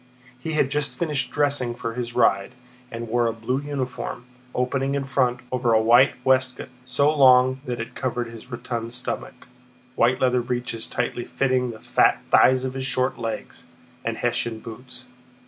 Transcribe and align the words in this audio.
He 0.39 0.53
had 0.53 0.71
just 0.71 0.97
finished 0.97 1.29
dressing 1.29 1.75
for 1.75 1.93
his 1.93 2.15
ride, 2.15 2.53
and 2.89 3.07
wore 3.07 3.27
a 3.27 3.31
blue 3.33 3.59
uniform, 3.61 4.25
opening 4.55 4.95
in 4.95 5.03
front 5.03 5.41
over 5.51 5.73
a 5.73 5.79
white 5.79 6.15
waistcoat 6.25 6.69
so 6.87 7.15
long 7.15 7.61
that 7.67 7.79
it 7.79 7.93
covered 7.93 8.25
his 8.27 8.49
rotund 8.49 8.93
stomach, 8.93 9.45
white 9.93 10.19
leather 10.19 10.41
breeches 10.41 10.87
tightly 10.87 11.25
fitting 11.25 11.69
the 11.69 11.77
fat 11.79 12.19
thighs 12.31 12.65
of 12.65 12.73
his 12.73 12.87
short 12.87 13.19
legs, 13.19 13.65
and 14.03 14.17
Hessian 14.17 14.57
boots. 14.59 15.05